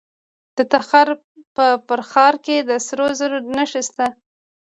د 0.55 0.57
تخار 0.71 1.07
په 1.55 1.65
فرخار 1.87 2.33
کې 2.45 2.55
د 2.69 2.71
سرو 2.85 3.07
زرو 3.19 3.37
نښې 3.55 3.81
شته. 3.87 4.07